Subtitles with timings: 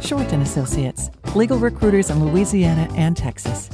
[0.00, 3.68] Shorten Associates, legal recruiters in Louisiana and Texas.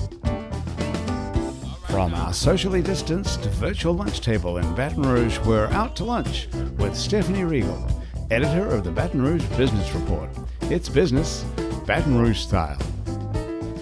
[1.89, 6.49] From our socially distanced virtual lunch table in Baton Rouge, we're out to lunch
[6.79, 7.87] with Stephanie Riegel,
[8.31, 10.29] editor of the Baton Rouge Business Report.
[10.63, 11.45] It's business,
[11.87, 12.79] Baton Rouge style.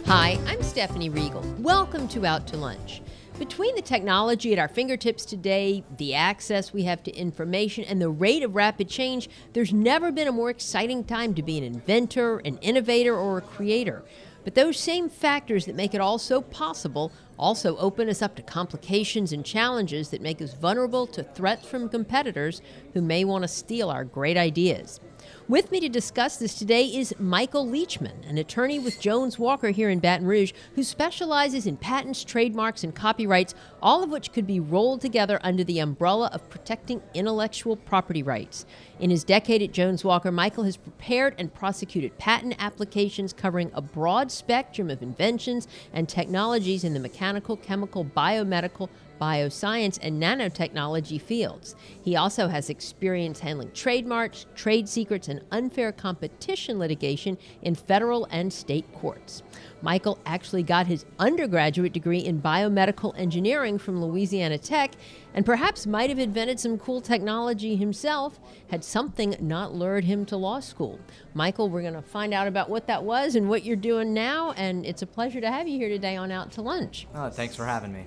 [0.06, 1.42] Hi, I'm Stephanie Riegel.
[1.58, 3.00] Welcome to Out to Lunch.
[3.38, 8.08] Between the technology at our fingertips today, the access we have to information, and the
[8.08, 12.38] rate of rapid change, there's never been a more exciting time to be an inventor,
[12.38, 14.04] an innovator, or a creator.
[14.44, 18.42] But those same factors that make it all so possible also open us up to
[18.42, 23.48] complications and challenges that make us vulnerable to threats from competitors who may want to
[23.48, 25.00] steal our great ideas.
[25.46, 29.90] With me to discuss this today is Michael Leachman, an attorney with Jones Walker here
[29.90, 34.58] in Baton Rouge, who specializes in patents, trademarks, and copyrights, all of which could be
[34.58, 38.64] rolled together under the umbrella of protecting intellectual property rights.
[38.98, 43.82] In his decade at Jones Walker, Michael has prepared and prosecuted patent applications covering a
[43.82, 48.88] broad spectrum of inventions and technologies in the mechanical, chemical, biomedical,
[49.20, 51.74] bioscience, and nanotechnology fields.
[52.02, 58.52] He also has experience handling trademarks, trade secrets, and unfair competition litigation in federal and
[58.52, 59.42] state courts.
[59.82, 64.92] Michael actually got his undergraduate degree in biomedical engineering from Louisiana Tech
[65.34, 70.36] and perhaps might have invented some cool technology himself had something not lured him to
[70.36, 70.98] law school.
[71.34, 74.52] Michael, we're going to find out about what that was and what you're doing now,
[74.52, 77.06] and it's a pleasure to have you here today on Out to Lunch.
[77.14, 78.06] Oh, thanks for having me.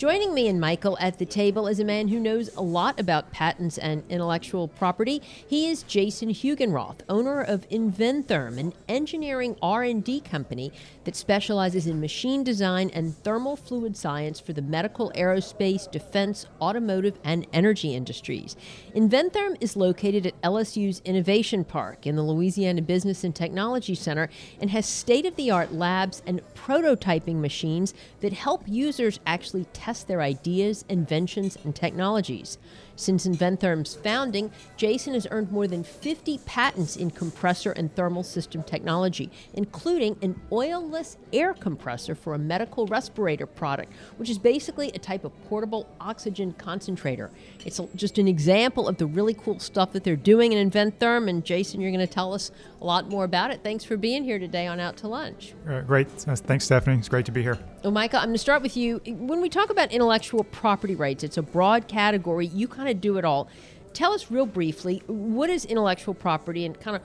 [0.00, 3.32] Joining me and Michael at the table is a man who knows a lot about
[3.32, 5.20] patents and intellectual property.
[5.46, 10.72] He is Jason Hugenroth, owner of Inventherm, an engineering R&D company
[11.04, 17.18] that specializes in machine design and thermal fluid science for the medical, aerospace, defense, automotive,
[17.22, 18.56] and energy industries.
[18.96, 24.30] Inventherm is located at LSU's Innovation Park in the Louisiana Business and Technology Center
[24.62, 31.58] and has state-of-the-art labs and prototyping machines that help users actually test their ideas, inventions,
[31.64, 32.58] and technologies.
[33.00, 38.62] Since Inventherm's founding, Jason has earned more than 50 patents in compressor and thermal system
[38.62, 44.98] technology, including an oilless air compressor for a medical respirator product, which is basically a
[44.98, 47.30] type of portable oxygen concentrator.
[47.64, 51.42] It's just an example of the really cool stuff that they're doing in Inventherm, and
[51.42, 52.50] Jason, you're going to tell us
[52.82, 53.60] a lot more about it.
[53.62, 55.54] Thanks for being here today on Out to Lunch.
[55.66, 56.08] Uh, great.
[56.28, 56.98] Uh, thanks, Stephanie.
[56.98, 57.58] It's great to be here.
[57.82, 59.00] Well, Michael, I'm going to start with you.
[59.06, 62.46] When we talk about intellectual property rights, it's a broad category.
[62.48, 63.48] You kind of do it all.
[63.94, 67.02] Tell us real briefly what is intellectual property and kind of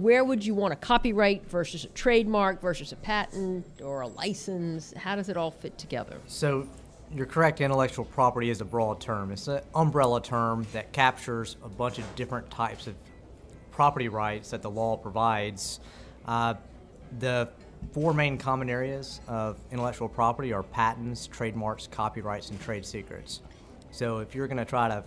[0.00, 4.94] where would you want a copyright versus a trademark versus a patent or a license?
[4.96, 6.18] How does it all fit together?
[6.26, 6.66] So,
[7.14, 9.30] you're correct, intellectual property is a broad term.
[9.32, 12.94] It's an umbrella term that captures a bunch of different types of
[13.70, 15.78] property rights that the law provides.
[16.24, 16.54] Uh,
[17.18, 17.50] the
[17.92, 23.40] four main common areas of intellectual property are patents, trademarks, copyrights, and trade secrets.
[23.90, 25.04] So if you're going to try to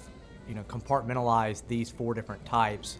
[0.49, 2.97] you know, compartmentalize these four different types.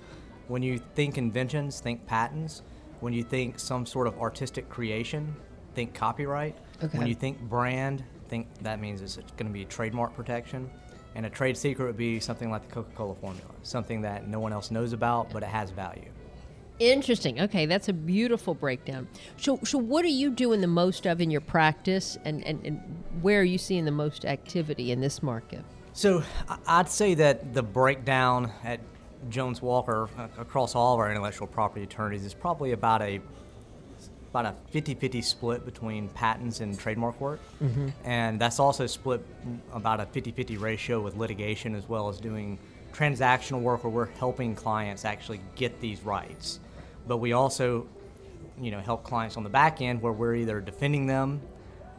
[0.48, 2.62] When you think inventions, think patents.
[3.00, 5.36] When you think some sort of artistic creation,
[5.74, 6.56] think copyright.
[6.84, 6.98] Okay.
[6.98, 10.70] When you think brand, think that means it's going to be trademark protection.
[11.16, 14.40] And a trade secret would be something like the Coca Cola formula, something that no
[14.40, 16.10] one else knows about, but it has value.
[16.80, 17.42] Interesting.
[17.42, 19.08] Okay, that's a beautiful breakdown.
[19.38, 23.04] So, so what are you doing the most of in your practice, and, and, and
[23.22, 25.64] where are you seeing the most activity in this market?
[25.94, 26.24] So
[26.66, 28.80] I'd say that the breakdown at
[29.30, 33.20] Jones Walker across all of our intellectual property attorneys is probably about a
[34.30, 37.40] about a 50-50 split between patents and trademark work.
[37.64, 37.88] Mm-hmm.
[38.04, 39.26] And that's also split
[39.74, 42.60] about a 50-50 ratio with litigation as well as doing
[42.94, 46.60] transactional work where we're helping clients actually get these rights.
[47.08, 47.88] But we also
[48.60, 51.42] you know help clients on the back end where we're either defending them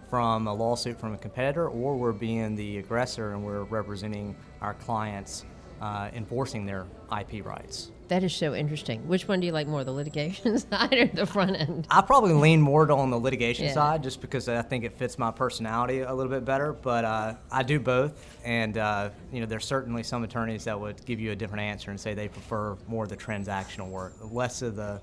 [0.08, 4.75] from a lawsuit from a competitor, or we're being the aggressor and we're representing our
[4.75, 5.44] clients
[5.81, 6.87] uh, enforcing their
[7.17, 7.93] IP rights.
[8.11, 9.07] That is so interesting.
[9.07, 11.87] Which one do you like more, the litigation side or the front end?
[11.93, 13.73] I probably lean more on the litigation yeah.
[13.73, 16.73] side just because I think it fits my personality a little bit better.
[16.73, 21.07] But uh, I do both, and uh, you know, there's certainly some attorneys that would
[21.07, 24.61] give you a different answer and say they prefer more of the transactional work, less
[24.62, 25.01] of the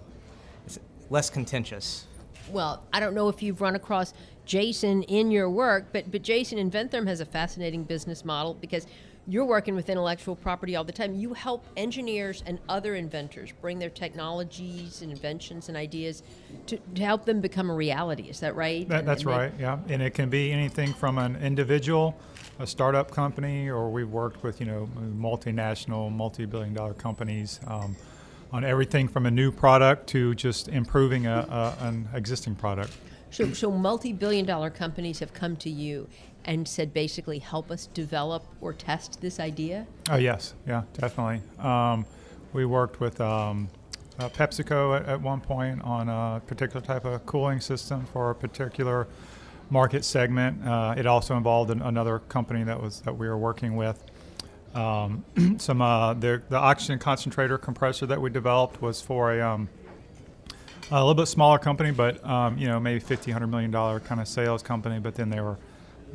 [1.09, 2.07] less contentious.
[2.51, 4.13] Well, I don't know if you've run across
[4.45, 8.85] Jason in your work, but but Jason Inventherm has a fascinating business model because
[9.27, 11.13] you're working with intellectual property all the time.
[11.13, 16.23] You help engineers and other inventors bring their technologies and inventions and ideas
[16.67, 18.23] to, to help them become a reality.
[18.29, 18.87] Is that right?
[18.87, 19.53] That, And- that's and they- right.
[19.59, 22.17] Yeah, and it can be anything from an individual,
[22.59, 27.95] a startup company, or we've worked with you know multinational, multi-billion-dollar companies um,
[28.53, 32.95] on everything from a new product to just improving a, a, an existing product.
[33.29, 36.07] So, so multi-billion-dollar companies have come to you
[36.47, 39.85] and said, basically, help us develop or test this idea.
[40.09, 41.41] Oh yes, yeah, definitely.
[41.59, 42.05] Um,
[42.53, 43.67] we worked with um,
[44.17, 48.35] uh, PepsiCo at, at one point on a particular type of cooling system for a
[48.35, 49.07] particular
[49.69, 50.65] market segment.
[50.65, 54.03] Uh, it also involved an, another company that was that we were working with.
[54.73, 55.25] Um,
[55.57, 59.67] some uh, the the oxygen concentrator compressor that we developed was for a um,
[60.91, 64.21] a little bit smaller company, but um, you know maybe 50, 100 million dollar kind
[64.21, 64.99] of sales company.
[64.99, 65.57] But then they were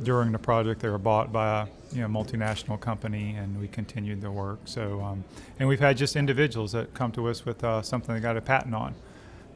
[0.01, 4.21] during the project they were bought by a you know multinational company, and we continued
[4.21, 4.59] the work.
[4.65, 5.23] So um,
[5.59, 8.41] and we've had just individuals that come to us with uh, something they got a
[8.41, 8.95] patent on,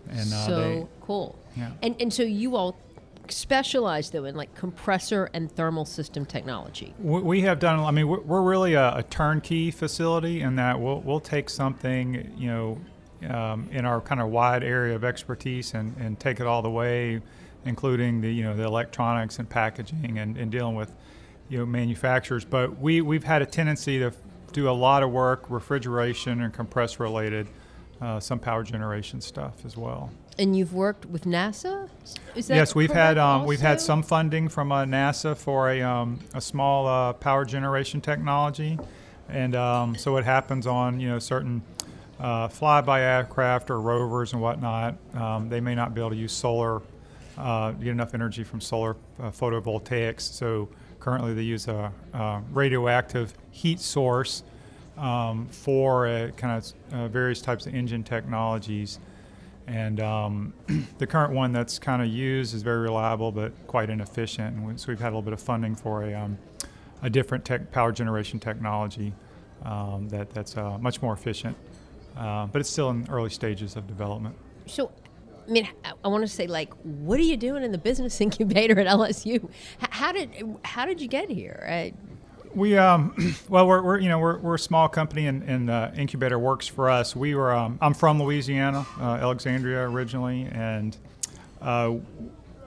[0.10, 1.38] and uh, so they cool.
[1.56, 1.72] Yeah.
[1.81, 2.78] And and so you all
[3.31, 6.94] specialize though in like compressor and thermal system technology.
[7.00, 7.80] We we have done.
[7.80, 12.34] I mean, we're, we're really a, a turnkey facility in that we'll we'll take something,
[12.38, 12.78] you know,
[13.30, 16.69] um, in our kind of wide area of expertise and, and take it all the
[16.69, 17.22] way,
[17.65, 20.92] including the you know the electronics and packaging and, and dealing with,
[21.50, 22.45] you know, manufacturers.
[22.45, 24.12] But we we've had a tendency to
[24.51, 27.48] do a lot of work refrigeration and compressor related,
[28.01, 30.12] uh, some power generation stuff as well.
[30.39, 31.89] And you've worked with NASA.
[32.36, 35.81] Is that Yes, we've had um, we've had some funding from uh, NASA for a,
[35.81, 38.77] um, a small uh, power generation technology,
[39.30, 41.63] and um, so it happens on you know certain
[42.19, 46.31] uh, flyby aircraft or rovers and whatnot, um, they may not be able to use
[46.31, 46.81] solar,
[47.38, 50.22] uh, get enough energy from solar uh, photovoltaics.
[50.22, 50.69] So
[51.00, 54.44] currently they use a, uh radioactive heat source
[54.98, 59.00] um, for uh, kind of uh, various types of engine technologies.
[59.68, 60.54] And um,
[60.98, 64.56] the current one that's kind of used is very reliable but quite inefficient.
[64.56, 66.38] And we, so we've had a little bit of funding for a, um,
[67.04, 69.13] a different tech, power generation technology
[69.63, 71.56] um, that, that's uh, much more efficient.
[72.16, 74.36] But it's still in early stages of development.
[74.66, 74.92] So,
[75.48, 78.20] I mean, I, I want to say, like, what are you doing in the business
[78.22, 79.50] incubator at LSU?
[79.80, 80.30] How did
[80.64, 81.94] how did you get here?
[81.94, 81.98] Uh,
[82.56, 83.14] We um,
[83.50, 86.68] well, we're, we're you know we're, we're a small company, and, and uh, incubator works
[86.68, 87.16] for us.
[87.16, 90.98] We were um, I'm from Louisiana, uh, Alexandria originally, and
[91.62, 91.96] uh,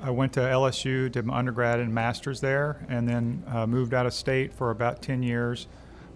[0.02, 4.06] I went to LSU, did my undergrad and master's there, and then uh, moved out
[4.06, 5.66] of state for about ten years.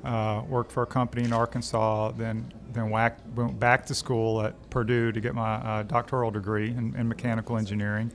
[0.05, 4.55] Uh, worked for a company in Arkansas, then then whack, went back to school at
[4.69, 8.11] Purdue to get my uh, doctoral degree in, in mechanical engineering.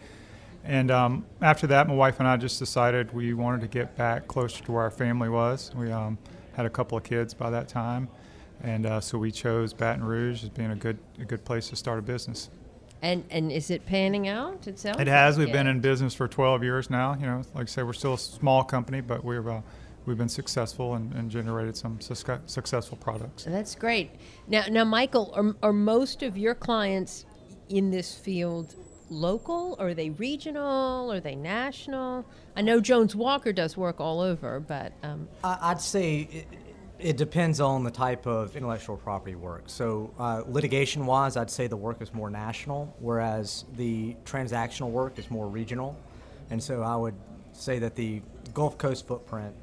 [0.63, 4.27] And um, after that, my wife and I just decided we wanted to get back
[4.27, 5.71] closer to where our family was.
[5.74, 6.18] We um,
[6.53, 8.09] had a couple of kids by that time,
[8.62, 11.75] and uh, so we chose Baton Rouge as being a good a good place to
[11.75, 12.50] start a business.
[13.01, 14.68] and and is it panning out?
[14.68, 15.00] It sounds.
[15.00, 15.38] It has.
[15.38, 17.15] We've been in business for 12 years now.
[17.15, 19.62] You know, like I say, we're still a small company, but we've uh,
[20.09, 23.44] we've been successful and, and generated some suc- successful products.
[23.45, 24.09] That's great.
[24.47, 27.25] Now, now, Michael, are, are most of your clients
[27.69, 28.75] in this field
[29.11, 29.75] local?
[29.79, 31.12] Are they regional?
[31.12, 32.25] Are they national?
[32.57, 36.48] I know Jones Walker does work all over, but um, I- I'd say it,
[36.98, 39.65] it depends on the type of intellectual property work.
[39.67, 45.19] So, uh, litigation wise, I'd say the work is more national, whereas the transactional work
[45.19, 45.95] is more regional.
[46.50, 47.13] And so I would
[47.53, 48.24] say that the
[48.55, 49.53] Gulf Coast footprint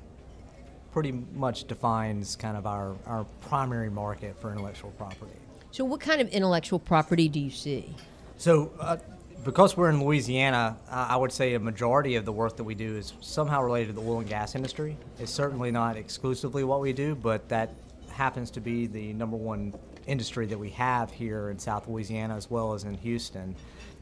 [0.96, 5.36] pretty much defines kind of our, our primary market for intellectual property.
[5.70, 7.94] so what kind of intellectual property do you see?
[8.38, 8.96] So, uh,
[9.44, 12.74] because we're in Louisiana, uh, I would say a majority of the work that we
[12.74, 14.96] do is somehow related to the oil and gas industry.
[15.18, 17.74] It's certainly not exclusively what we do, but that
[18.08, 19.74] happens to be the number one
[20.06, 23.54] industry that we have here in South Louisiana as well as in Houston.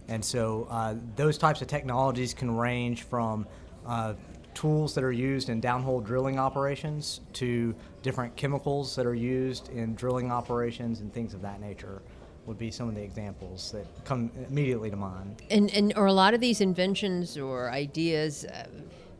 [0.07, 3.49] And so, uh, those types of technologies can range from
[3.85, 4.15] uh,
[4.55, 9.95] tools that are used in downhole drilling operations to different chemicals that are used in
[9.95, 12.03] drilling operations and things of that nature
[12.47, 15.43] would be some of the examples that come immediately to mind.
[15.51, 18.67] And and are a lot of these inventions or ideas uh,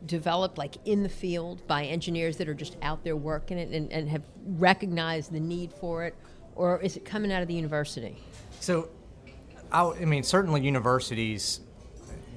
[0.05, 3.91] developed like in the field by engineers that are just out there working it and,
[3.91, 6.15] and have recognized the need for it,
[6.55, 8.15] or is it coming out of the university?
[8.59, 8.89] So,
[9.71, 11.61] I mean, certainly universities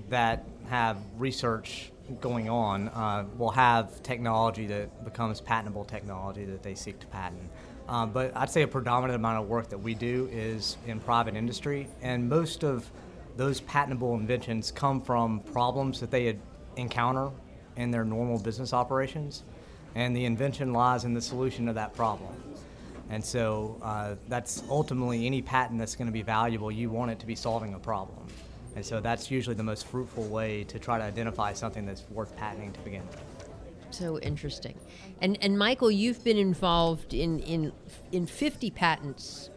[0.09, 6.75] that have research going on uh, will have technology that becomes patentable technology that they
[6.75, 7.51] seek to patent.
[7.89, 11.35] Um, but I'd say a predominant amount of work that we do is in private
[11.35, 12.91] industry, and most of
[13.37, 16.37] those patentable inventions come from problems that they
[16.77, 17.31] encounter
[17.77, 19.45] in their normal business operations,
[19.95, 22.35] and the invention lies in the solution to that problem.
[23.11, 27.19] And so uh, that's ultimately any patent that's going to be valuable, you want it
[27.21, 28.28] to be solving a problem.
[28.77, 32.37] And so that's usually the most fruitful way to try to identify something that's worth
[32.37, 33.19] patenting to begin with.
[33.91, 34.75] So interesting.
[35.21, 37.73] And and Michael, you've been involved in in
[38.13, 39.51] in 50 patents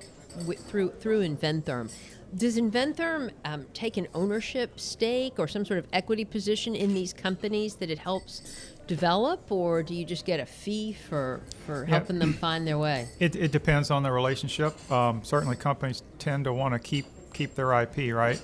[0.48, 1.92] with, through through Inventherm.
[2.34, 7.12] Does Inventherm um, take an ownership stake or some sort of equity position in these
[7.12, 8.42] companies that it helps
[8.88, 11.98] develop, or do you just get a fee for, for Yeah.
[11.98, 13.10] helping them find their way?
[13.20, 14.74] It, it depends on the relationship.
[14.90, 18.40] Um, certainly, companies tend to want to keep keep their IP, right?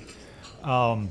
[0.63, 1.09] Um,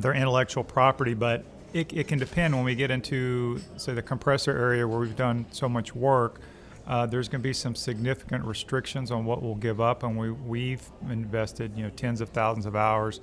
[0.00, 4.56] their intellectual property, but it, it can depend when we get into, say, the compressor
[4.56, 6.40] area where we've done so much work.
[6.86, 10.30] Uh, there's going to be some significant restrictions on what we'll give up, and we,
[10.30, 13.20] we've invested, you know, tens of thousands of hours,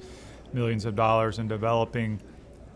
[0.52, 2.20] millions of dollars in developing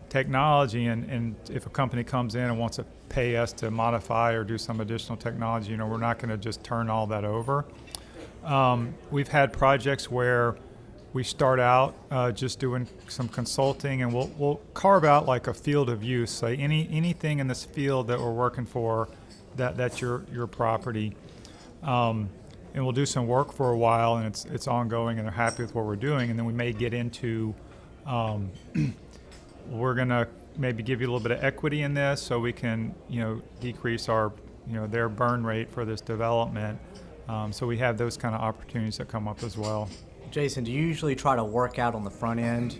[0.08, 4.32] technology and, and if a company comes in and wants to pay us to modify
[4.32, 7.24] or do some additional technology, you know, we're not going to just turn all that
[7.24, 7.64] over.
[8.44, 10.56] Um, we've had projects where
[11.12, 15.54] we start out uh, just doing some consulting and we'll, we'll carve out like a
[15.54, 19.08] field of use, say any anything in this field that we're working for,
[19.56, 21.14] that, that's your, your property.
[21.82, 22.28] Um,
[22.74, 25.62] and we'll do some work for a while and it's, it's ongoing and they're happy
[25.62, 26.30] with what we're doing.
[26.30, 27.54] And then we may get into
[28.06, 28.50] um,
[29.68, 32.52] we're going to maybe give you a little bit of equity in this so we
[32.52, 34.32] can you know decrease our
[34.66, 36.78] you know their burn rate for this development
[37.28, 39.88] um, so we have those kind of opportunities that come up as well
[40.30, 42.78] Jason, do you usually try to work out on the front end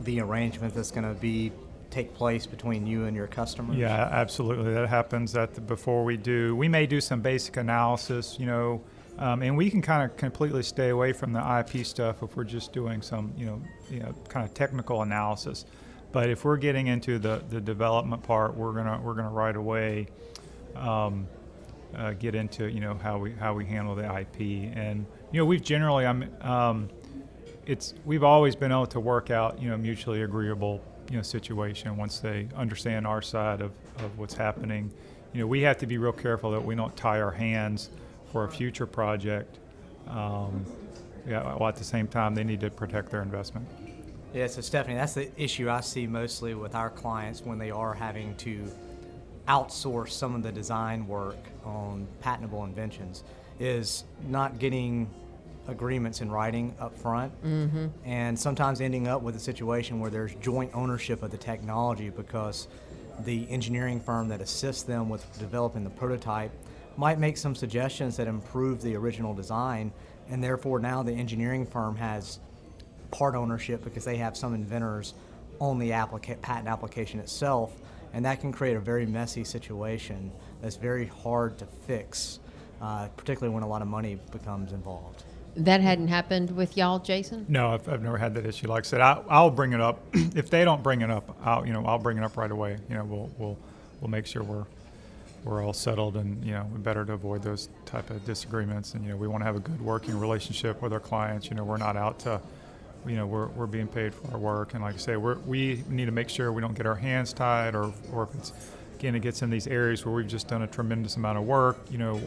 [0.00, 1.52] the arrangement that's going to be
[1.90, 3.76] take place between you and your customers?
[3.76, 4.72] yeah absolutely.
[4.72, 6.56] That happens that the, before we do.
[6.56, 8.82] We may do some basic analysis you know
[9.18, 12.42] um, and we can kind of completely stay away from the ip stuff if we're
[12.44, 15.64] just doing some you know you know kind of technical analysis.
[16.10, 20.08] But if we're getting into the, the development part we're gonna we're gonna right away
[20.74, 21.28] um,
[21.96, 25.44] uh, get into you know how we how we handle the IP and you know
[25.44, 26.88] we've generally I'm um,
[27.66, 31.96] it's we've always been able to work out you know mutually agreeable you know situation
[31.96, 34.92] once they understand our side of, of what's happening.
[35.32, 37.90] You know we have to be real careful that we don't tie our hands
[38.32, 39.58] for a future project.
[40.08, 40.64] Um,
[41.26, 43.66] yeah while at the same time they need to protect their investment.
[44.34, 47.94] Yeah, so Stephanie, that's the issue I see mostly with our clients when they are
[47.94, 48.68] having to
[49.48, 53.24] outsource some of the design work on patentable inventions
[53.60, 55.08] is not getting
[55.68, 57.86] agreements in writing up front mm-hmm.
[58.04, 62.68] and sometimes ending up with a situation where there's joint ownership of the technology because
[63.20, 66.50] the engineering firm that assists them with developing the prototype
[66.96, 69.92] might make some suggestions that improve the original design.
[70.28, 72.40] And therefore now the engineering firm has
[73.10, 75.14] part ownership because they have some inventors
[75.60, 77.72] on the applica- patent application itself,
[78.14, 82.38] and that can create a very messy situation that's very hard to fix,
[82.80, 85.24] uh, particularly when a lot of money becomes involved.
[85.56, 87.44] That hadn't happened with y'all, Jason?
[87.48, 88.68] No, I've, I've never had that issue.
[88.68, 90.00] Like I said, I, I'll bring it up.
[90.12, 92.78] if they don't bring it up, I'll you know I'll bring it up right away.
[92.88, 93.58] You know, we'll we'll
[94.00, 94.64] we'll make sure we're
[95.44, 98.94] we're all settled, and you know, better to avoid those type of disagreements.
[98.94, 101.48] And you know, we want to have a good working relationship with our clients.
[101.50, 102.40] You know, we're not out to,
[103.06, 105.82] you know, we're, we're being paid for our work, and like I say, we're, we
[105.88, 108.52] need to make sure we don't get our hands tied, or or if it's
[108.96, 111.78] again it gets in these areas where we've just done a tremendous amount of work.
[111.90, 112.20] You know,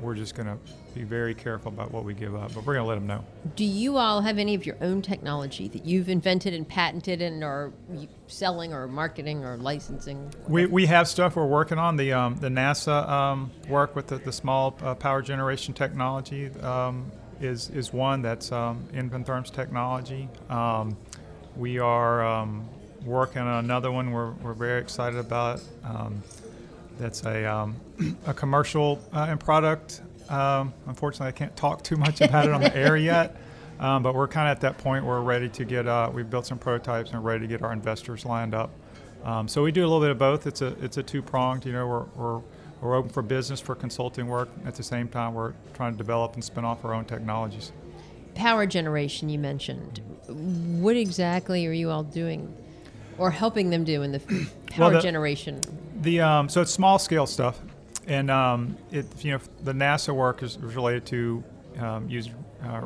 [0.00, 0.58] we're just going to
[0.94, 3.24] be very careful about what we give up, but we're going to let them know.
[3.54, 7.44] Do you all have any of your own technology that you've invented and patented and
[7.44, 7.72] are
[8.26, 10.32] selling or marketing or licensing?
[10.48, 11.96] We, we have stuff we're working on.
[11.96, 17.10] The um, the NASA um, work with the, the small uh, power generation technology um,
[17.40, 20.28] is is one that's um, Inventherm's technology.
[20.48, 20.96] Um,
[21.56, 22.68] we are um,
[23.04, 25.62] working on another one we're, we're very excited about.
[25.84, 26.22] Um,
[26.98, 27.76] that's a, um,
[28.26, 30.02] a commercial uh, and product.
[30.28, 33.36] Um, unfortunately, I can't talk too much about it on the air yet.
[33.78, 35.86] Um, but we're kind of at that point where we're ready to get.
[35.86, 38.70] Uh, we've built some prototypes and we're ready to get our investors lined up.
[39.22, 40.46] Um, so we do a little bit of both.
[40.46, 41.66] It's a it's a two pronged.
[41.66, 42.42] You know, we're, we're
[42.80, 44.48] we're open for business for consulting work.
[44.64, 47.72] At the same time, we're trying to develop and spin off our own technologies.
[48.34, 50.00] Power generation, you mentioned.
[50.28, 52.54] What exactly are you all doing
[53.18, 55.60] or helping them do in the power the- generation?
[56.02, 57.58] The um, so it's small scale stuff,
[58.06, 61.42] and um, it you know the NASA work is, related to
[61.78, 62.28] um, use
[62.62, 62.82] uh,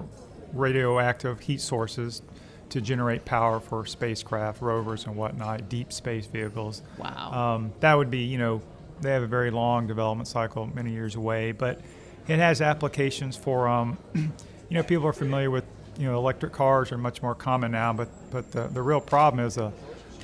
[0.52, 2.22] radioactive heat sources
[2.68, 6.82] to generate power for spacecraft, rovers, and whatnot, deep space vehicles.
[6.98, 7.32] Wow.
[7.32, 8.62] Um, that would be you know
[9.00, 11.80] they have a very long development cycle, many years away, but
[12.28, 14.30] it has applications for um, you
[14.70, 15.64] know people are familiar with
[16.00, 19.44] you know, electric cars are much more common now, but but the, the real problem
[19.44, 19.70] is a,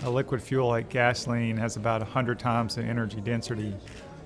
[0.05, 3.75] a liquid fuel like gasoline has about 100 times the energy density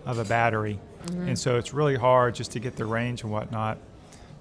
[0.07, 1.29] of a battery, mm-hmm.
[1.29, 3.79] and so it's really hard just to get the range and whatnot.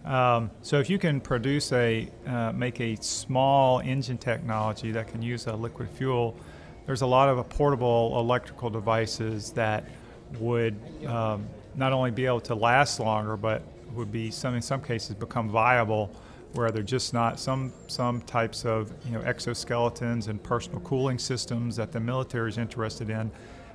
[0.06, 5.22] Um, so if you can produce a uh, make a small engine technology that can
[5.24, 6.38] use a liquid fuel,
[6.86, 9.84] there's a lot of portable electrical devices that
[10.40, 14.82] would um, not only be able to last longer, but would be some in some
[14.82, 16.12] cases become viable
[16.54, 21.76] where they're just not some some types of you know exoskeletons and personal cooling systems
[21.76, 23.32] that the military is interested in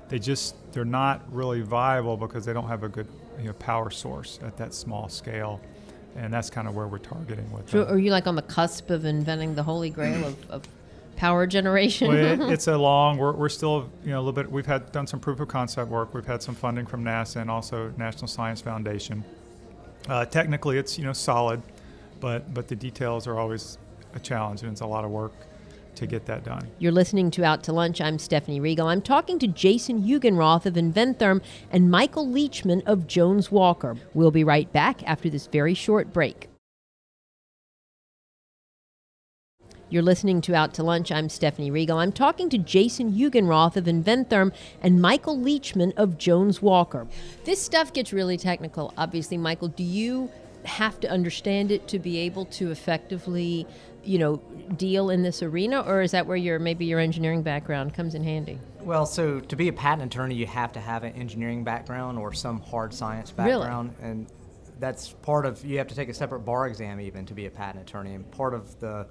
[0.09, 3.07] they just they're not really viable because they don't have a good
[3.39, 5.61] you know, power source at that small scale.
[6.17, 8.91] And that's kind of where we're targeting with so are you like on the cusp
[8.91, 10.63] of inventing the holy grail of, of
[11.17, 14.51] power generation well, it, it's a long we're, we're still you know a little bit
[14.51, 17.51] we've had done some proof of concept work we've had some funding from nasa and
[17.51, 19.25] also national science foundation
[20.09, 21.63] uh, technically it's you know solid
[22.21, 23.79] but but the details are always
[24.15, 25.33] a challenge, and it's a lot of work
[25.97, 26.67] to get that done.
[26.79, 28.01] You're listening to Out to Lunch.
[28.01, 28.89] I'm Stephanie Riegel.
[28.89, 33.97] I'm talking to Jason Hugenroth of Inventherm and Michael Leachman of Jones Walker.
[34.13, 36.49] We'll be right back after this very short break.
[39.95, 41.13] You're listening to Out to Lunch.
[41.13, 41.99] I'm Stephanie Riegel.
[41.99, 47.07] I'm talking to Jason Hugenroth of Inventherm and Michael Leachman of Jones Walker.
[47.45, 48.93] This stuff gets really technical.
[48.99, 50.33] Obviously, Michael, do you
[50.65, 53.69] have to understand it to be able to effectively,
[54.03, 54.39] you know,
[54.77, 58.25] deal in this arena, or is that where your maybe your engineering background comes in
[58.25, 58.59] handy?
[58.81, 62.33] Well, so to be a patent attorney, you have to have an engineering background or
[62.33, 64.11] some hard science background, really?
[64.11, 64.27] and
[64.81, 65.65] that's part of.
[65.65, 68.29] You have to take a separate bar exam even to be a patent attorney, and
[68.33, 69.07] part of the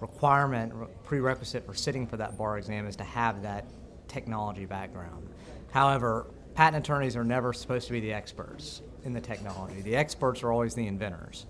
[0.00, 0.72] requirement
[1.04, 3.66] prerequisite for sitting for that bar exam is to have that
[4.08, 5.28] technology background.
[5.70, 9.82] However, patent attorneys are never supposed to be the experts in the technology.
[9.82, 11.46] The experts are always the inventors.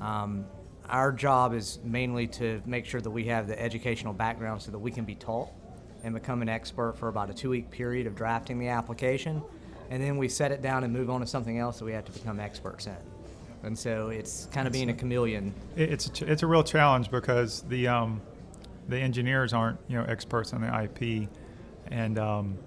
[0.00, 0.46] Um,
[0.88, 4.78] our job is mainly to make sure that we have the educational background so that
[4.78, 5.48] we can be taught
[6.04, 9.42] and become an expert for about a two week period of drafting the application.
[9.90, 12.04] And then we set it down and move on to something else that we have
[12.06, 12.96] to become experts in.
[13.66, 15.52] And so it's kind of being a chameleon.
[15.76, 18.20] It's a, ch- it's a real challenge because the, um,
[18.88, 21.28] the engineers aren't you know experts on the IP,
[21.88, 22.58] and um,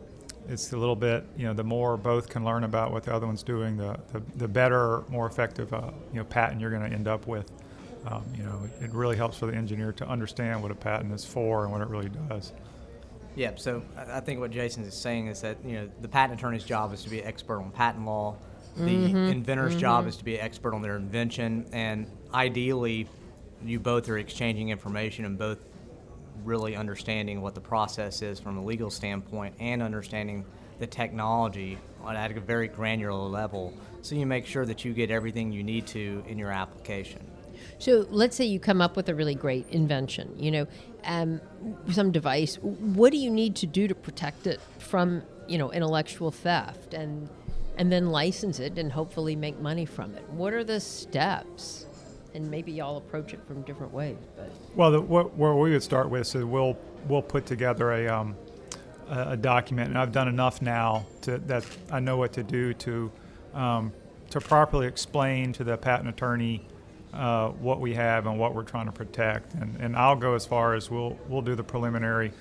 [0.50, 3.28] it's a little bit, you know, the more both can learn about what the other
[3.28, 6.94] one's doing, the, the, the better, more effective, uh, you know, patent you're going to
[6.94, 7.52] end up with.
[8.08, 11.24] Um, you know, it really helps for the engineer to understand what a patent is
[11.24, 12.54] for and what it really does.
[13.36, 16.64] Yeah, so I think what Jason is saying is that, you know, the patent attorney's
[16.64, 18.36] job is to be an expert on patent law.
[18.76, 19.18] The mm-hmm.
[19.18, 19.80] inventor's mm-hmm.
[19.80, 21.66] job is to be an expert on their invention.
[21.74, 23.08] And ideally,
[23.64, 25.60] you both are exchanging information and both
[26.44, 30.46] really understanding what the process is from a legal standpoint and understanding
[30.80, 31.78] the technology
[32.08, 35.86] at a very granular level so you make sure that you get everything you need
[35.88, 37.20] to in your application.
[37.78, 40.68] So let's say you come up with a really great invention, you know,
[41.04, 41.42] um,
[41.92, 42.56] some device.
[42.56, 47.30] What do you need to do to protect it from, you know, intellectual theft and
[47.80, 50.24] and then license it and hopefully make money from it?
[50.30, 51.88] What are the steps?
[52.34, 54.18] and maybe y'all approach it from different ways.
[54.36, 58.08] But well, the, what, where we would start with is we'll we'll put together a
[58.08, 58.36] um,
[59.10, 63.12] a, document, and I've done enough now to that I know what to do to
[63.54, 63.92] um,
[64.30, 66.68] to properly explain to the patent attorney
[67.14, 69.56] uh, what we have and what we're trying to protect.
[69.56, 72.32] And, and I'll go as far as we'll we'll do the preliminary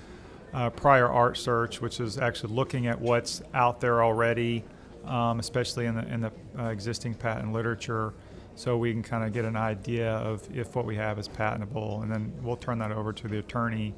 [0.53, 4.64] uh, prior art search, which is actually looking at what's out there already,
[5.09, 8.14] um, especially in the in the uh, existing patent literature
[8.59, 12.03] so we can kind of get an idea of if what we have is patentable,
[12.03, 13.94] and then we'll turn that over to the attorney,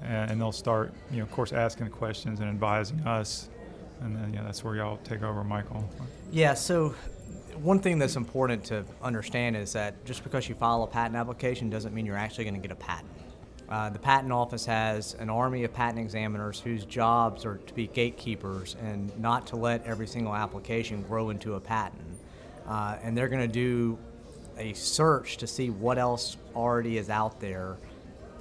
[0.00, 3.48] and they'll start, you know, of course, asking questions and advising us,
[4.02, 5.90] and then yeah, that's where y'all take over, Michael.
[6.30, 6.54] Yeah.
[6.54, 6.94] So
[7.60, 11.68] one thing that's important to understand is that just because you file a patent application
[11.68, 13.10] doesn't mean you're actually going to get a patent.
[13.68, 17.88] Uh, the patent office has an army of patent examiners whose jobs are to be
[17.88, 22.06] gatekeepers and not to let every single application grow into a patent
[22.66, 23.98] uh, and they're going to do
[24.58, 27.76] a search to see what else already is out there,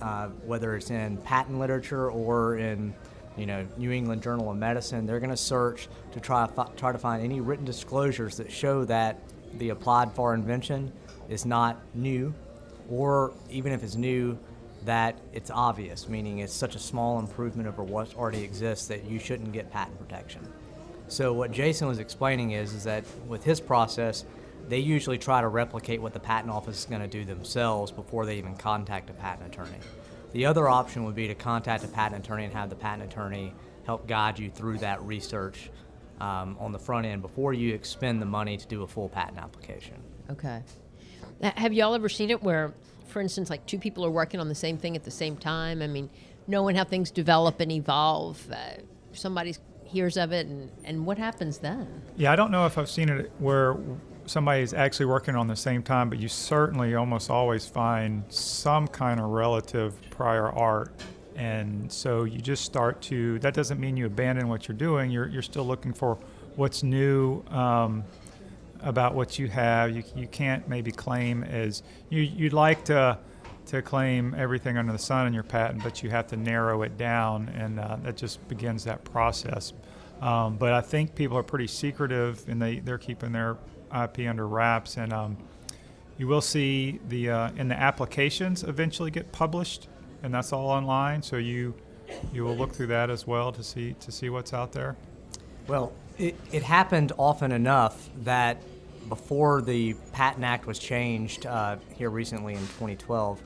[0.01, 2.93] uh, whether it's in patent literature or in
[3.37, 5.05] you know New England Journal of Medicine.
[5.05, 9.19] They're going to search to try try to find any written disclosures that show that
[9.55, 10.91] the applied for invention
[11.29, 12.33] is not new,
[12.89, 14.37] or even if it's new,
[14.85, 19.19] that it's obvious, meaning it's such a small improvement over what already exists that you
[19.19, 20.41] shouldn't get patent protection.
[21.07, 24.25] So what Jason was explaining is, is that with his process,
[24.67, 28.25] they usually try to replicate what the patent office is going to do themselves before
[28.25, 29.77] they even contact a patent attorney.
[30.31, 33.53] The other option would be to contact a patent attorney and have the patent attorney
[33.85, 35.69] help guide you through that research
[36.19, 39.37] um, on the front end before you expend the money to do a full patent
[39.37, 39.95] application.
[40.31, 40.63] Okay.
[41.41, 42.73] Have y'all ever seen it where
[43.15, 45.81] for instance, like two people are working on the same thing at the same time?
[45.81, 46.09] I mean,
[46.47, 48.81] knowing how things develop and evolve, uh,
[49.13, 52.01] somebody hears of it, and, and what happens then?
[52.17, 53.77] Yeah, I don't know if I've seen it where
[54.25, 59.21] somebody's actually working on the same time, but you certainly almost always find some kind
[59.21, 60.91] of relative prior art.
[61.37, 65.09] And so you just start to, that doesn't mean you abandon what you're doing.
[65.09, 66.17] You're, you're still looking for
[66.57, 68.03] what's new um,
[68.85, 69.93] about what you have.
[69.93, 73.17] You, you can't maybe claim as, you, you'd like to,
[73.65, 76.97] to claim everything under the sun in your patent, but you have to narrow it
[76.97, 79.73] down, and uh, that just begins that process.
[80.21, 83.57] Um, but I think people are pretty secretive, and they, they're keeping their
[83.91, 85.37] IP under wraps, and um,
[86.17, 89.87] you will see the uh, in the applications eventually get published,
[90.23, 91.21] and that's all online.
[91.21, 91.73] So you
[92.33, 94.95] you will look through that as well to see to see what's out there.
[95.67, 98.61] Well, it, it happened often enough that
[99.09, 103.41] before the Patent Act was changed uh, here recently in 2012,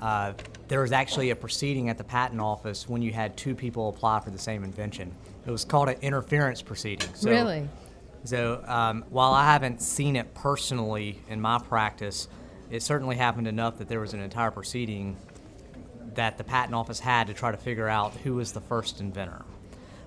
[0.00, 0.32] uh,
[0.68, 4.20] there was actually a proceeding at the patent office when you had two people apply
[4.20, 5.12] for the same invention.
[5.46, 7.08] It was called an interference proceeding.
[7.14, 7.68] So, really?
[8.24, 12.28] So um, while I haven't seen it personally in my practice,
[12.70, 15.16] it certainly happened enough that there was an entire proceeding
[16.14, 19.44] that the patent office had to try to figure out who was the first inventor.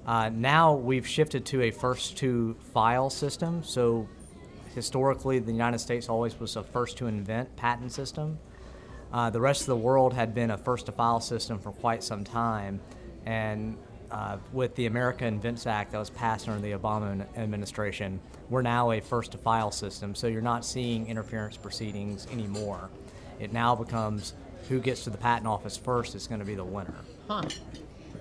[0.06, 3.64] Uh, now we've shifted to a first to file system.
[3.64, 4.08] So
[4.74, 8.40] historically, the United States always was a first to invent patent system.
[9.14, 12.04] Uh, the rest of the world had been a first to file system for quite
[12.04, 12.80] some time,
[13.26, 13.78] and
[14.12, 18.92] uh, with the America Invents Act that was passed under the Obama administration, we're now
[18.92, 20.16] a first to file system.
[20.16, 22.90] So you're not seeing interference proceedings anymore.
[23.40, 24.34] It now becomes
[24.70, 26.94] who gets to the patent office first is going to be the winner.
[27.28, 27.44] Huh.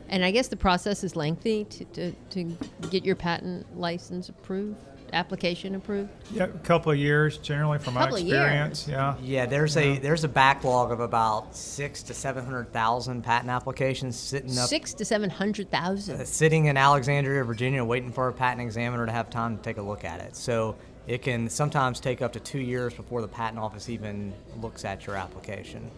[0.08, 2.44] And I guess the process is lengthy to, to, to
[2.90, 4.82] get your patent license approved?
[5.12, 6.10] Application approved?
[6.32, 8.86] Yeah, a couple of years generally from my experience.
[8.88, 9.16] Yeah.
[9.22, 9.82] Yeah, there's yeah.
[9.82, 14.68] a there's a backlog of about six to seven hundred thousand patent applications sitting up.
[14.68, 16.20] Six to seven hundred thousand.
[16.20, 19.78] Uh, sitting in Alexandria, Virginia, waiting for a patent examiner to have time to take
[19.78, 20.36] a look at it.
[20.36, 24.84] So it can sometimes take up to two years before the patent office even looks
[24.84, 25.90] at your application.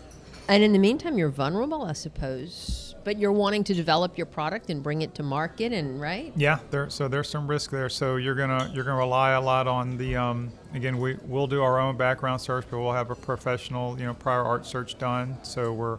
[0.49, 2.82] And in the meantime, you're vulnerable, I suppose.
[3.05, 6.33] But you're wanting to develop your product and bring it to market, and right?
[6.37, 6.59] Yeah.
[6.71, 7.89] There, so there's some risk there.
[7.89, 10.17] So you're gonna you're gonna rely a lot on the.
[10.17, 14.07] Um, again, we we'll do our own background search, but we'll have a professional, you
[14.07, 15.37] know, prior art search done.
[15.43, 15.99] So we're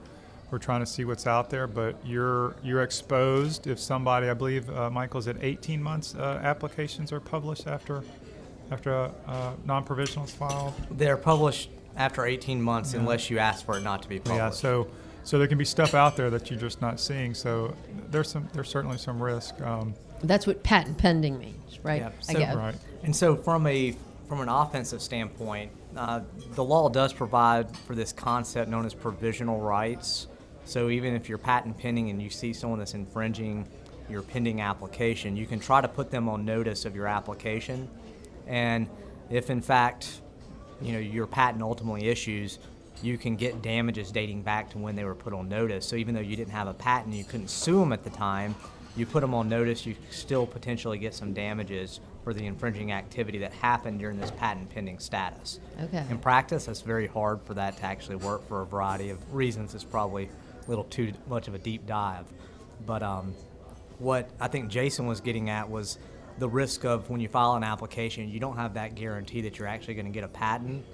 [0.52, 1.68] we're trying to see what's out there.
[1.68, 7.12] But you're you're exposed if somebody, I believe, uh, Michael's at 18 months uh, applications
[7.12, 8.04] are published after
[8.72, 10.74] after a, a non-provisional is filed.
[10.90, 13.00] They're published after 18 months yeah.
[13.00, 14.38] unless you ask for it not to be published.
[14.38, 14.88] Yeah, so
[15.24, 17.34] so there can be stuff out there that you're just not seeing.
[17.34, 17.76] So
[18.12, 19.60] there's some there's certainly some risk.
[19.62, 22.02] Um, That's what patent pending means, right?
[22.02, 22.76] Yeah, so, right.
[23.04, 23.96] And so from a
[24.28, 29.60] from an offensive standpoint, uh, the law does provide for this concept known as provisional
[29.60, 30.28] rights.
[30.66, 33.68] So even if you're patent pending and you see someone that's infringing
[34.10, 37.90] your pending application, you can try to put them on notice of your application.
[38.48, 38.90] And
[39.30, 40.22] if in fact
[40.82, 42.60] you know your patent ultimately issues,
[43.04, 45.86] you can get damages dating back to when they were put on notice.
[45.86, 48.56] So even though you didn't have a patent, you couldn't sue them at the time.
[48.96, 53.40] You put them on notice, you still potentially get some damages for the infringing activity
[53.40, 55.60] that happened during this patent pending status.
[55.82, 56.06] Okay.
[56.10, 59.76] In practice, it's very hard for that to actually work for a variety of reasons.
[59.76, 60.30] It's probably
[60.66, 62.26] a little too much of a deep dive.
[62.86, 63.34] But um,
[64.00, 65.98] what I think Jason was getting at was
[66.38, 69.68] the risk of when you file an application, you don't have that guarantee that you're
[69.68, 70.86] actually going to get a patent.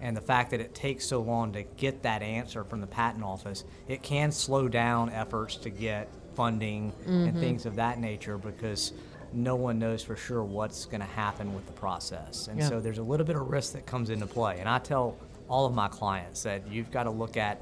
[0.00, 3.24] And the fact that it takes so long to get that answer from the patent
[3.24, 7.28] office, it can slow down efforts to get funding mm-hmm.
[7.28, 8.92] and things of that nature because
[9.32, 12.48] no one knows for sure what's going to happen with the process.
[12.48, 12.68] And yeah.
[12.68, 14.58] so there's a little bit of risk that comes into play.
[14.60, 15.16] And I tell
[15.48, 17.60] all of my clients that you've got to look at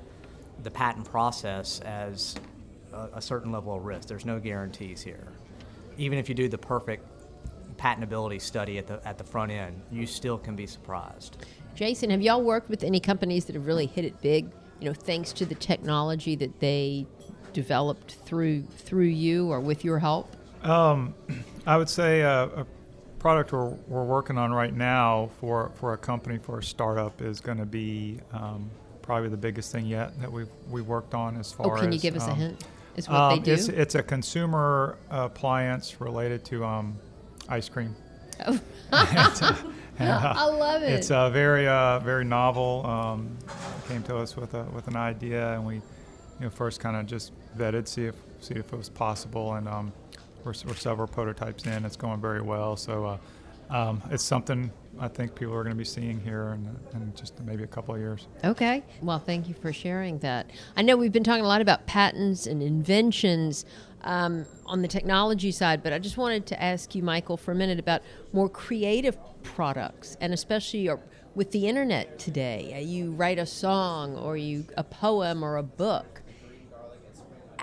[0.62, 2.36] the patent process as
[2.92, 4.08] a, a certain level of risk.
[4.08, 5.26] There's no guarantees here.
[5.98, 7.06] Even if you do the perfect
[7.76, 11.44] patentability study at the at the front end, you still can be surprised.
[11.74, 14.50] Jason, have y'all worked with any companies that have really hit it big?
[14.80, 17.06] You know, thanks to the technology that they
[17.52, 20.34] developed through through you or with your help.
[20.62, 21.14] Um,
[21.66, 22.66] I would say uh, a
[23.18, 27.40] product we're, we're working on right now for for a company for a startup is
[27.40, 28.68] going to be um,
[29.02, 31.76] probably the biggest thing yet that we've we worked on as far.
[31.76, 32.64] Oh, can as, you give us um, a hint?
[32.96, 33.52] Is what they um, do?
[33.52, 36.98] It's, it's a consumer appliance related to um,
[37.48, 37.96] ice cream.
[38.46, 38.52] Oh.
[38.52, 38.60] and,
[38.92, 39.56] uh,
[39.98, 40.90] and, uh, I love it.
[40.90, 42.84] It's a very uh, very novel.
[42.86, 43.36] Um,
[43.88, 45.82] came to us with a with an idea, and we, you
[46.40, 49.92] know, first kind of just vetted, see if see if it was possible, and um,
[50.44, 51.84] we're, we're, several prototypes in.
[51.84, 52.76] It's going very well.
[52.76, 53.04] So.
[53.04, 53.18] Uh,
[53.70, 57.40] um, it's something I think people are going to be seeing here in, in just
[57.40, 58.26] maybe a couple of years.
[58.44, 58.82] Okay.
[59.00, 60.50] Well, thank you for sharing that.
[60.76, 63.64] I know we've been talking a lot about patents and inventions
[64.02, 67.54] um, on the technology side, but I just wanted to ask you, Michael, for a
[67.54, 68.02] minute about
[68.32, 70.88] more creative products, and especially
[71.34, 72.74] with the internet today.
[72.76, 76.21] Uh, you write a song, or you a poem, or a book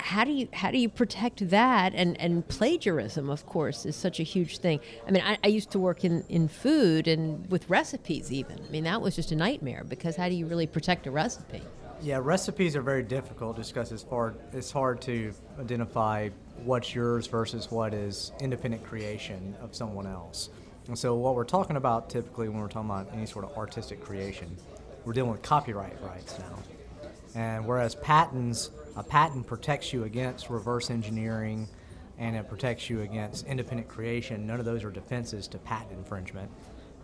[0.10, 1.93] how do you how do you protect that?
[1.93, 4.80] And and plagiarism of course is such a huge thing.
[5.08, 8.60] I mean i, I used to work in in food and with recipes even.
[8.67, 11.62] I mean that was just a nightmare because how do you really protect a recipe?
[12.02, 16.30] Yeah recipes are very difficult because it's hard it's hard to identify
[16.65, 20.50] what's yours versus what is independent creation of someone else.
[20.88, 24.02] And so what we're talking about typically when we're talking about any sort of artistic
[24.02, 24.58] creation
[25.06, 26.56] we're dealing with copyright rights now.
[27.36, 31.70] And whereas patents a patent protects you against reverse engineering
[32.18, 34.46] and it protects you against independent creation.
[34.46, 36.52] None of those are defenses to patent infringement.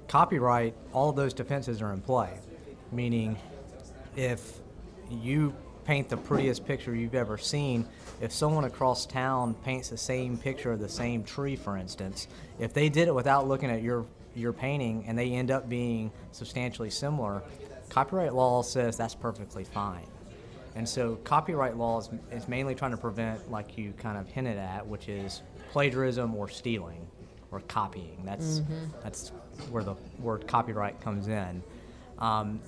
[0.09, 2.37] Copyright, all those defenses are in play,
[2.91, 3.37] meaning
[4.17, 4.59] if
[5.09, 5.55] you
[5.85, 7.87] paint the prettiest picture you've ever seen,
[8.19, 12.27] if someone across town paints the same picture of the same tree, for instance,
[12.59, 14.05] if they did it without looking at your
[14.35, 17.41] your painting and they end up being substantially similar,
[17.87, 20.05] copyright law says that's perfectly fine.
[20.75, 24.57] And so copyright law is, is mainly trying to prevent, like you kind of hinted
[24.57, 27.07] at, which is plagiarism or stealing
[27.51, 28.21] or copying.
[28.25, 28.85] That's mm-hmm.
[29.01, 29.31] that's
[29.69, 31.63] where the word copyright comes in.
[32.19, 32.59] Um,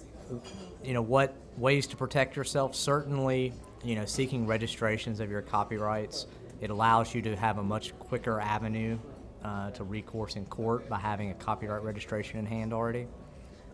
[0.84, 2.76] you know what ways to protect yourself?
[2.76, 6.28] Certainly, you know seeking registrations of your copyrights.
[6.62, 8.98] It allows you to have a much quicker avenue
[9.43, 13.08] uh, to recourse in court by having a copyright registration in hand already.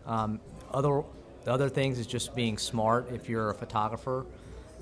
[0.06, 1.02] Um, other
[1.44, 3.10] the other things is just being smart.
[3.12, 4.26] If you're a photographer,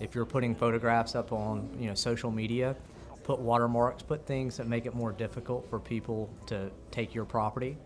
[0.01, 2.77] if you're putting photographs up on you know social media,
[3.25, 7.77] put watermarks, put things that make it more difficult for people to take your property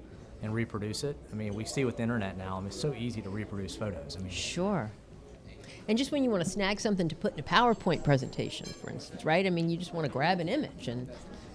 [0.43, 1.17] and reproduce it.
[1.33, 2.57] I mean, we see with the internet now.
[2.57, 4.17] I mean, it's so easy to reproduce photos.
[4.17, 4.91] I mean, sure.
[5.89, 8.91] And just when you want to snag something to put in a PowerPoint presentation, for
[8.91, 9.47] instance, right?
[9.47, 11.09] I mean, you just want to grab an image and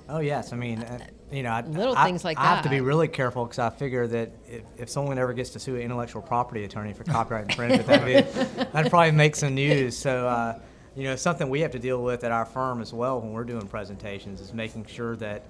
[0.09, 0.99] Oh yes, I mean, uh,
[1.31, 2.51] you know, I, little I, things like I that.
[2.51, 5.51] I have to be really careful because I figure that if, if someone ever gets
[5.51, 9.55] to sue an intellectual property attorney for copyright infringement, that'd, be, that'd probably make some
[9.55, 9.97] news.
[9.97, 10.59] So, uh,
[10.95, 13.45] you know, something we have to deal with at our firm as well when we're
[13.45, 15.43] doing presentations is making sure that,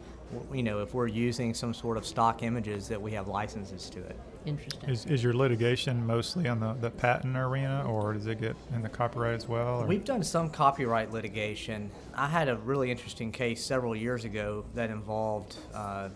[0.53, 3.99] you know, if we're using some sort of stock images, that we have licenses to
[3.99, 4.17] it.
[4.45, 4.89] Interesting.
[4.89, 8.81] Is, is your litigation mostly on the, the patent arena, or does it get in
[8.81, 9.81] the copyright as well?
[9.81, 9.85] Or?
[9.85, 11.91] We've done some copyright litigation.
[12.15, 16.09] I had a really interesting case several years ago that involved uh,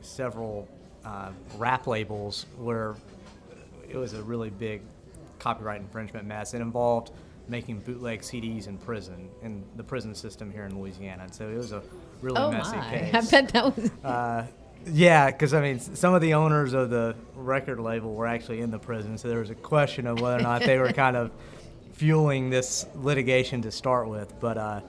[0.00, 0.68] several
[1.04, 2.94] uh, rap labels where
[3.88, 4.82] it was a really big
[5.38, 6.54] copyright infringement mess.
[6.54, 7.10] It involved
[7.48, 11.24] making bootleg CDs in prison, in the prison system here in Louisiana.
[11.24, 11.82] And so it was a
[12.20, 12.90] really oh messy my.
[12.90, 13.14] case.
[13.14, 13.90] I bet that was.
[14.04, 14.46] Uh,
[14.86, 18.70] yeah, because I mean, some of the owners of the record label were actually in
[18.70, 21.30] the prison, so there was a question of whether or not they were kind of
[21.92, 24.34] fueling this litigation to start with.
[24.40, 24.80] But uh,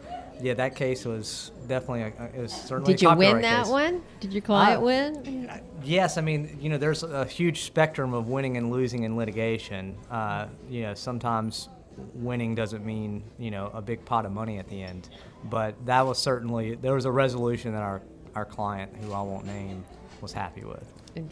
[0.42, 2.94] yeah, that case was definitely a, it was certainly.
[2.94, 3.72] Did you win that case.
[3.72, 4.04] one?
[4.20, 5.62] Did your client uh, win?
[5.84, 9.96] Yes, I mean, you know, there's a huge spectrum of winning and losing in litigation.
[10.10, 11.70] Uh, you know, sometimes
[12.14, 15.10] winning doesn't mean you know a big pot of money at the end,
[15.46, 18.02] but that was certainly there was a resolution that our
[18.36, 19.84] our client, who I won't name,
[20.22, 20.92] was happy with.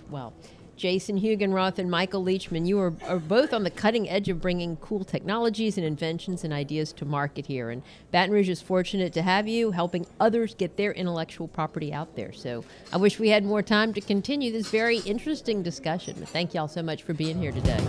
[0.09, 0.33] Well,
[0.81, 4.77] Jason Hugenroth and Michael Leachman, you are, are, both on the cutting edge of bringing
[4.77, 7.69] cool technologies and inventions and ideas to market here.
[7.69, 12.15] And Baton Rouge is fortunate to have you helping others get their intellectual property out
[12.15, 12.33] there.
[12.33, 16.15] So I wish we had more time to continue this very interesting discussion.
[16.17, 17.79] But thank you all so much for being here today.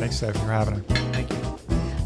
[0.00, 0.82] Thanks, Steph, for having us.
[1.12, 1.41] Thank you.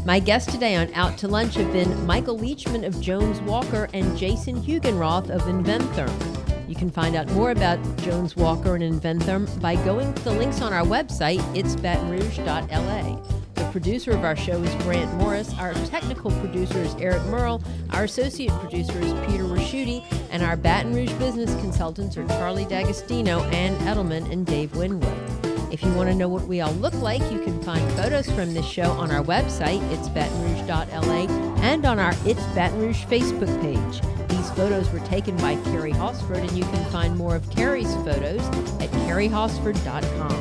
[0.07, 4.17] My guests today on Out to Lunch have been Michael Leachman of Jones Walker and
[4.17, 6.69] Jason Hugenroth of Inventherm.
[6.69, 10.61] You can find out more about Jones Walker and Inventherm by going to the links
[10.61, 13.21] on our website, it's itsbatonrouge.la.
[13.55, 15.53] The producer of our show is Grant Morris.
[15.55, 17.61] Our technical producer is Eric Merle.
[17.89, 20.05] Our associate producer is Peter Ricchiuti.
[20.31, 25.26] And our Baton Rouge business consultants are Charlie D'Agostino, Ann Edelman, and Dave Winwood.
[25.69, 28.53] If you want to know what we all look like, you can find photos from
[28.53, 31.27] this show on our website, itsbatonrouge.la,
[31.61, 34.01] and on our It's Baton Rouge Facebook page.
[34.29, 38.39] These photos were taken by Carrie Hosford, and you can find more of Carrie's photos
[38.79, 40.31] at carriehosford.com.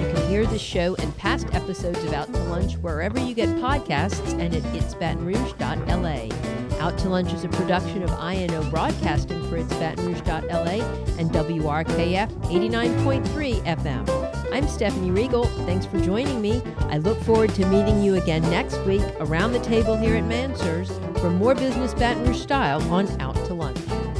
[0.00, 3.50] You can hear this show and past episodes of Out to Lunch wherever you get
[3.56, 6.28] podcasts and at itsbatonrouge.la.
[6.80, 10.82] Out to Lunch is a production of INO Broadcasting for itsbatonrouge.la
[11.18, 14.21] and WRKF 89.3 FM.
[14.52, 15.46] I'm Stephanie Riegel.
[15.64, 16.60] Thanks for joining me.
[16.90, 20.90] I look forward to meeting you again next week around the table here at Mansur's
[21.22, 24.01] for more Business Baton Rouge style on Out to Lunch.